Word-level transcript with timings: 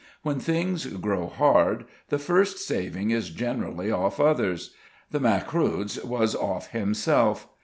When 0.23 0.39
things 0.39 0.87
grow 0.87 1.27
hard, 1.27 1.85
the 2.09 2.17
first 2.17 2.57
saving 2.57 3.11
is 3.11 3.29
generally 3.29 3.91
off 3.91 4.19
others; 4.19 4.73
the 5.11 5.19
Macruadh's 5.19 6.03
was 6.03 6.33
off 6.35 6.69
himself. 6.69 7.47